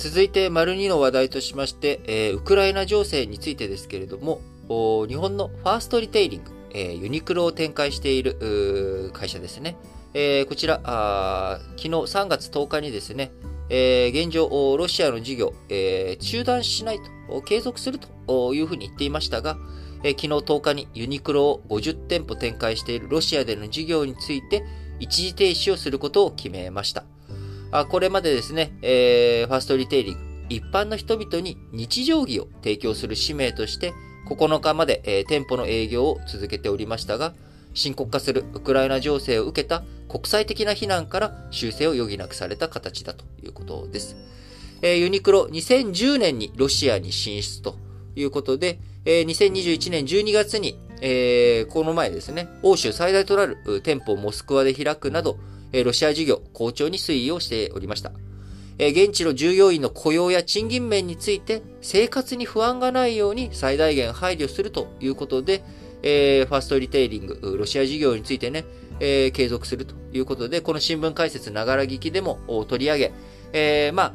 [0.00, 4.40] 続いて、丸2の話題としまして、えー、ウクライナ情勢についてですけれども、
[5.06, 9.76] 日本のファーストリテイリング、えー、ユニクロを展開している会社ですね。
[10.14, 10.80] えー、こちら
[11.76, 13.30] 昨日3月10日にですね、
[13.68, 16.98] えー、現状、ロシアの事業、えー、中断しない
[17.28, 19.58] と、継続するというふうに言っていましたが、
[20.02, 24.64] えー、昨日10日にユニクロを50店舗展開しているロシアでの事業について
[24.98, 27.04] 一時停止をすることを決めました。
[27.88, 33.92] これまでですね、えー、ファーストリテイリング、一般の人々に日常着を提供する使命として、
[34.28, 37.34] 9日まで、えー、店舗の営業を続けておりましたが、
[37.72, 44.16] 深刻化するウクライナ情勢を受けた国際的な非難から修正を余儀なくされた形だということです。
[44.82, 47.76] えー、ユニクロ2010年にロシアに進出と
[48.16, 55.38] いうことで、えー、2021年12月に、えー、この前ですね、欧州最大となる店舗をモスクワで開くなど、
[55.72, 58.12] ロシア事業好調に推移をしておりました。
[58.78, 65.62] 現地の従業員の雇用や賃金面について生活に不安がないように最大限配慮するということで、
[66.02, 68.64] え、ファーストリテイリング、ロシア事業についてね、
[69.00, 73.12] え、継続するということで、この新聞解説ながら聞きでも取り上げ、
[73.52, 74.14] えー、ま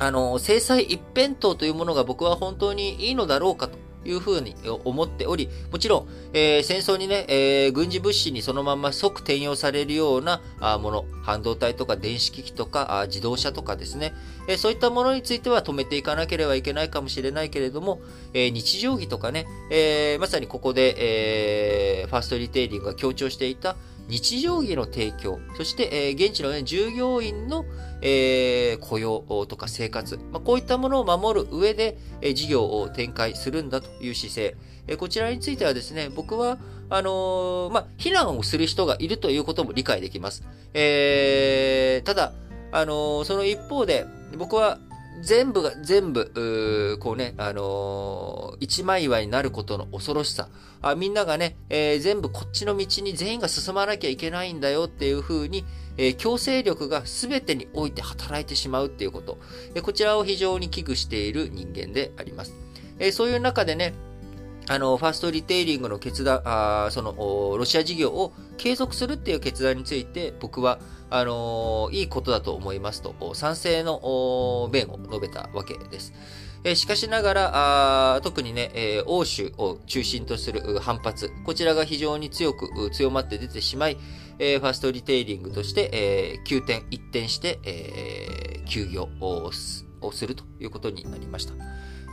[0.00, 10.40] あ、あの、制裁一辺倒というものが僕は本当にいいのだろうかというふうに思っており、もちろん、えー、戦争にね、えー、軍事物資にそのまま即転用されるような
[10.78, 14.12] もの、半導体とか電子機器とか自動車とかですね、
[14.48, 18.00] えー、そういったものについては止めていかなければいけないかもしれないけれども、
[18.34, 23.76] えー、日常着とかね、えー、まさにここで、えー、ファーストリテイリングが強調していた
[24.12, 27.64] 日常着の提供、そして、えー、現地の、ね、従業員の、
[28.02, 36.58] えー、雇用とか生活、まあ、こういったものを守る上で、えー、事業を展開するんだという姿勢、えー、こちらについてはですね、僕は、
[36.90, 40.44] あの、まあ、非難をする人がいるということも理解できます。
[40.74, 42.34] え、ただ、
[42.70, 44.04] あの、その一方で、
[44.36, 44.78] 僕は
[45.22, 50.48] 全部が全部、こうね、あのー、一枚岩になることの恐ろしさ。
[50.84, 55.64] あみんながね、えー、全部こっちの道に全員が進まなきゃいけないんだよっていう風に、
[55.96, 59.38] えー、強制力が全てにおいて働いてしまうっていうこと。
[59.76, 62.54] え、こちらを非常に危惧している人間であります。
[62.98, 63.94] え、そういう中でね、
[64.68, 67.12] あの、ファーストリテイリングの決断、あその、
[67.56, 70.78] ロシア事業を継続するっていう決断について、僕は、
[71.14, 76.14] あのいいことだと思いますと、賛成の弁を述べたわけです。
[76.64, 83.98] えしかしながら、特にね、え欧州を中心とする反発、こちらが非常に強く強まって出てしまい、
[84.38, 89.84] えファーストリテイリングとして、え急転、一転して、え休業をす
[90.26, 91.54] るということになりました。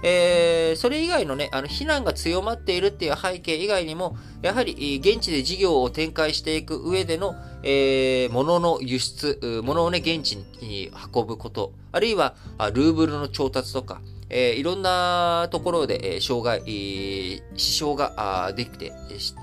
[0.01, 12.35] えー、それ以外のね、あの、非難が強まっているっていう背景以外にも、やはり、現地で事業を展開していく上での、えー、物の輸出、物をね、現地に運ぶこと、あるいは、
[12.73, 18.93] ルーブルの調達とか、えー、いろんなところで、え、障害、え、支障ができて、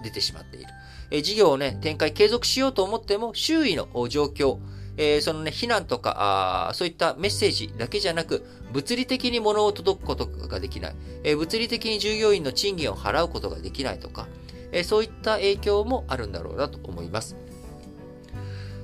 [0.03, 0.67] 出てしまっている。
[1.11, 4.59] え、事業をね、展開継続しようと思っても、周囲の状況、
[4.97, 14.29] えー、そのね、避難とか、あそういったメッセージだけじゃなく、物理的に物を届くことができない、えー、物理的に従業員の賃金を払うことができないとか、
[14.73, 17.37] えー、そういった影響もあるんだろうなと思います。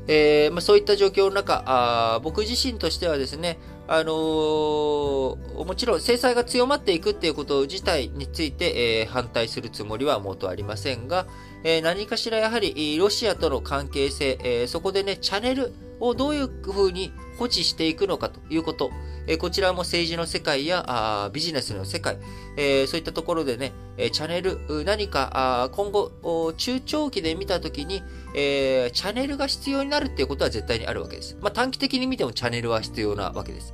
[0.08, 11.26] えーまあ、そういった状況の中あ、僕自身としてはですね、あのー、もちろん制裁が強まっていくっていうこと自体について、えー、反対するつもりはもとありませんが、
[11.64, 18.90] えー、何かしらやはりロシアとの関係性、えそこでね、チャンネルをどういうふうに保持していくのかということ、
[19.26, 22.18] えこちらも政治の世界やあビジネスの世界、
[22.56, 28.02] えそういったところでね、えチャンネル、何かあ今後、中長期で見たときに、
[28.34, 31.36] えチャンネルが必要になるっていうことは絶対にあるわけです。
[31.40, 33.71] まあ、短期的に見てもチャンネルは必要なわけです。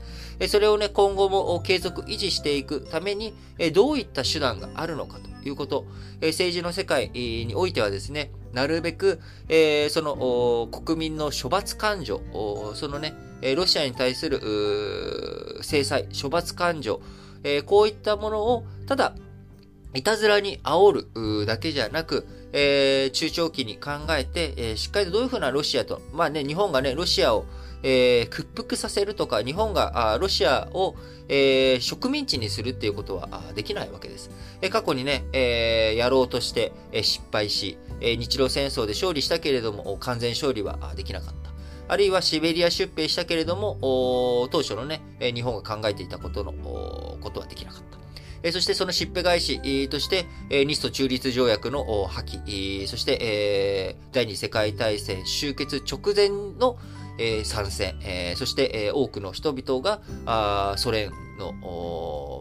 [0.48, 3.34] それをね、今後も継続維持していくために、
[3.72, 5.86] どういった手段があるのかということ、
[6.20, 9.20] 政治の世界においてはですね、なるべく、
[9.90, 12.20] その国民の処罰感情、
[12.74, 13.14] そのね、
[13.56, 17.00] ロシアに対する制裁、処罰感情、
[17.66, 19.14] こういったものを、ただ、
[19.94, 21.06] いたずらに煽
[21.40, 27.44] るだけじゃなく、えー、中長期に考えて、えー、しっかりとどういうふうなロシアと、まあね、日本がね、ロシアを、
[27.82, 30.96] えー、屈服させるとか、日本があロシアを、
[31.28, 34.30] えー、植民地にするっていうことはあできないわけです。
[34.62, 41.48] えー、過去にね、えー、やろうとして、えー、失敗し、えー、日露戦争で勝利したけれども、完全勝利はできなかった。
[41.90, 43.78] あるいはシベリア出兵したけれども、
[44.50, 47.98] 当初のね、日本が考えていたことのことはできなかった。
[48.42, 56.78] えそしてそのしっぺ返しとして、え日ソ中立条約の破棄、そして、え第二次世界大戦終結直前の、
[57.18, 62.37] えー、参戦、え、そして、え、多くの人々があソ連の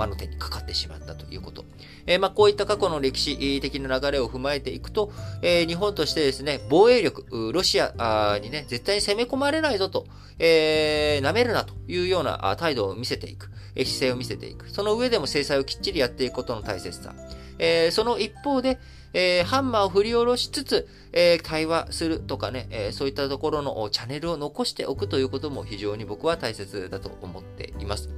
[0.00, 1.64] 魔の手にかかってしまったということ。
[2.06, 5.12] えー、まあ、こういった過去の歴史的な流れを踏まえていくと、
[5.42, 10.06] えー、日本としてですね、防衛力、ロシアにね、絶対に攻め込まれないぞと、
[10.38, 14.70] えー、舐めるなというような態度を見せていく、え姿勢を見せていく。
[14.70, 17.14] その上でも制裁をきっちりやっていくことの大切さ。
[17.60, 18.78] えー、その一方で、
[19.12, 28.08] えー、ハンマーを振り下ろしつつ、えー、対話するとかね、えー、そういったところのチャンネルを残しておくということも非常に僕は大切だと思っています。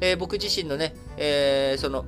[0.00, 2.04] えー、僕自身のね、えー、その、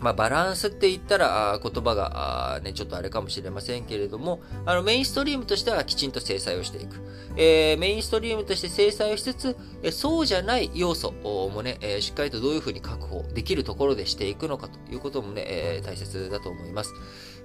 [0.00, 7.00] まあ、バランスって言ったら言葉がね、ちょっとあれかもしれませんけれども、あのメインストリームとしてはきちんと制裁をしていく。
[7.36, 16.92] えー、メインストリームとして制裁をしつつ、えそうじゃない要素もね、えしっかりとどういうふうに確保できるところでしていくのかということもね、え大切だと思います。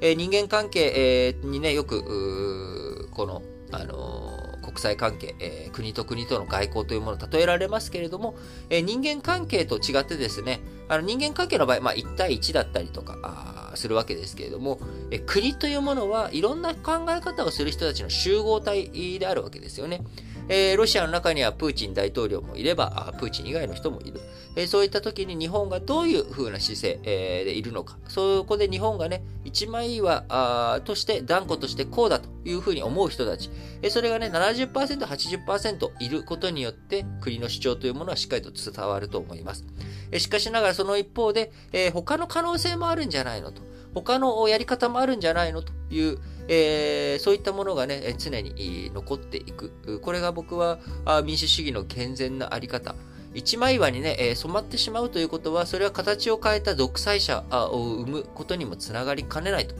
[0.01, 3.41] え人間関係、にね、よく、この、
[3.71, 8.35] あの国際関係、えー、国と国との外交というものを例えられますけれども、
[8.69, 14.79] えー、人間関係と違ってですね、あの人間関係の場合、まあ、1対1だったりとかするわけですけれども、
[15.09, 20.01] えー、国というものはいろんな考え方をする人たちの集合体であるわけですよね。
[20.47, 24.19] えー、ロシアの中にはプーチン大統領もいれば、プーチン以外の人もいる。
[24.55, 27.97] え、そういった時に日本がどういう風な姿勢、え、でいるのか。
[28.07, 33.49] そこで日本がね、一枚岩として、断固としてこうだという風に思う人たち。
[33.81, 39.65] え、それがね、70%、80%いることによって、国の主張というものはしっかりと伝わると思います。
[40.11, 43.61] え、しかしながらその一方で、え、他の可能性もあるんじゃないのと。
[43.93, 46.17] 他のやり方もあるんじゃないのという、
[46.47, 49.99] えー、そういったものがね、常に残っていく。
[50.01, 50.79] これが僕は
[51.25, 52.95] 民主主義の健全なあり方。
[53.33, 59.75] 一枚岩にね、え染まってしまうということは、それは形を変えた独裁者を生むことにもつながりかねないと。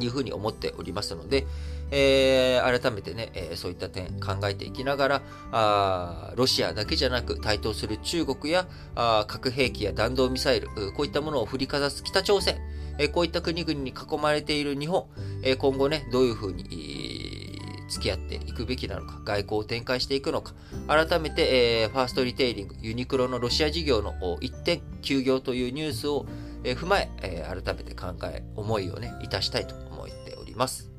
[0.00, 1.46] いうふうに思っておりますので、
[1.90, 5.22] えー、改めてね、えー、そういった点考えていきながら
[5.52, 12.58] あ、ロシアだけじゃなく台頭する中国やあ核兵器や弾道ミサイル、こういったものを振りかざす北朝鮮、
[12.98, 15.06] えこういった国々に囲まれている日本、
[15.42, 16.64] え今後ね、どういうふうに、
[17.94, 20.54] 付き合っていくべきなのか、外交を展開していくのか、
[20.88, 26.26] 改めて、えー、ファーストリテイリング、ユニクロのロシア事業の一点休業というニュースを、
[26.64, 30.93] えー、踏まええー、改めて考え、思いをね、いたしたいと思っております。